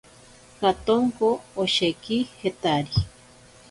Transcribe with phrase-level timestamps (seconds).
[0.61, 1.29] Katonko
[1.67, 3.09] osheki jetari.